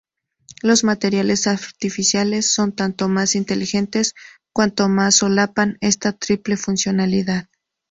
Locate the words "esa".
5.79-6.11